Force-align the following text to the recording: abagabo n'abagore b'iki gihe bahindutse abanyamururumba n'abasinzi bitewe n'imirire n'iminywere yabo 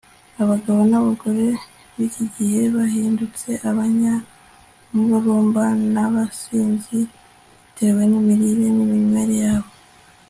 abagabo 0.41 0.79
n'abagore 0.89 1.45
b'iki 1.95 2.23
gihe 2.35 2.61
bahindutse 2.75 3.49
abanyamururumba 3.69 5.63
n'abasinzi 5.93 6.99
bitewe 7.63 8.01
n'imirire 8.09 8.67
n'iminywere 8.75 9.35
yabo 9.45 9.71